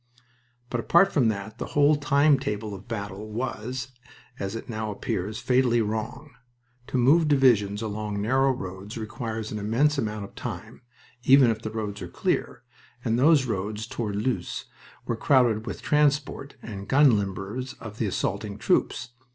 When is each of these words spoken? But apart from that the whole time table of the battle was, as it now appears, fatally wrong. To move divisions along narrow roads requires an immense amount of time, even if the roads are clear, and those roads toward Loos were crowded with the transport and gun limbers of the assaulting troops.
But 0.71 0.79
apart 0.79 1.11
from 1.13 1.27
that 1.27 1.59
the 1.59 1.75
whole 1.77 1.93
time 1.95 2.39
table 2.39 2.73
of 2.73 2.81
the 2.81 2.87
battle 2.87 3.29
was, 3.31 3.89
as 4.39 4.55
it 4.55 4.67
now 4.67 4.89
appears, 4.89 5.37
fatally 5.37 5.79
wrong. 5.79 6.31
To 6.87 6.97
move 6.97 7.27
divisions 7.27 7.83
along 7.83 8.19
narrow 8.19 8.51
roads 8.51 8.97
requires 8.97 9.51
an 9.51 9.59
immense 9.59 9.99
amount 9.99 10.25
of 10.25 10.33
time, 10.33 10.81
even 11.21 11.51
if 11.51 11.61
the 11.61 11.69
roads 11.69 12.01
are 12.01 12.07
clear, 12.07 12.63
and 13.05 13.19
those 13.19 13.45
roads 13.45 13.85
toward 13.85 14.15
Loos 14.15 14.65
were 15.05 15.15
crowded 15.15 15.67
with 15.67 15.77
the 15.77 15.83
transport 15.83 16.55
and 16.63 16.87
gun 16.87 17.11
limbers 17.15 17.73
of 17.79 17.99
the 17.99 18.07
assaulting 18.07 18.57
troops. 18.57 19.09